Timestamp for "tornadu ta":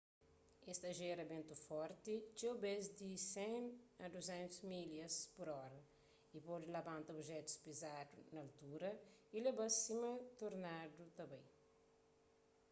10.41-11.23